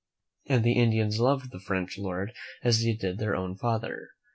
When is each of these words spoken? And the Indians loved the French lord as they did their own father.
And 0.47 0.63
the 0.63 0.71
Indians 0.79 1.19
loved 1.19 1.51
the 1.51 1.59
French 1.59 1.99
lord 1.99 2.33
as 2.63 2.81
they 2.83 2.93
did 2.93 3.19
their 3.19 3.35
own 3.35 3.55
father. 3.55 4.09